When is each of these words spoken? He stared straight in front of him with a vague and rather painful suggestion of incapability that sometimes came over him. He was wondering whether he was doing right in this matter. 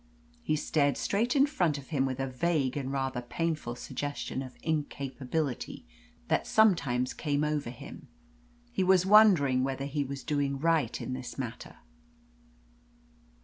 He 0.41 0.55
stared 0.55 0.97
straight 0.97 1.35
in 1.35 1.45
front 1.45 1.77
of 1.77 1.89
him 1.89 2.07
with 2.07 2.19
a 2.19 2.25
vague 2.25 2.75
and 2.75 2.91
rather 2.91 3.21
painful 3.21 3.75
suggestion 3.75 4.41
of 4.41 4.55
incapability 4.63 5.85
that 6.27 6.47
sometimes 6.47 7.13
came 7.13 7.43
over 7.43 7.69
him. 7.69 8.07
He 8.71 8.83
was 8.83 9.05
wondering 9.05 9.63
whether 9.63 9.85
he 9.85 10.03
was 10.03 10.23
doing 10.23 10.57
right 10.57 10.99
in 10.99 11.13
this 11.13 11.37
matter. 11.37 11.75